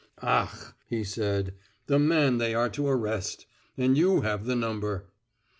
"Ach!" 0.23 0.73
he 0.87 1.03
said. 1.03 1.53
"The 1.85 1.99
man 1.99 2.39
they 2.39 2.55
are 2.55 2.69
to 2.69 2.87
arrest. 2.87 3.45
And 3.77 3.95
you 3.99 4.21
have 4.21 4.45
the 4.47 4.55
number." 4.55 5.05